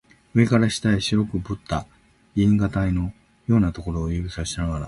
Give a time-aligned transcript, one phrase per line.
[0.33, 1.85] 上から下へ白くけぶった
[2.35, 3.13] 銀河帯の
[3.45, 4.79] ようなところを指さしながら